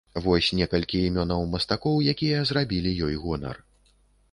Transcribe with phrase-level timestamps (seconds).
[0.27, 3.63] Вось некалькі імёнаў мастакоў, якія зрабілі ёй гонар.